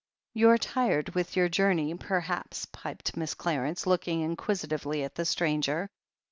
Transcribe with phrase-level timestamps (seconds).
[0.33, 3.37] "You're tired with your journey perhaps," piped Mrs.
[3.37, 5.91] Clarence, looking inquisitively at the stranger.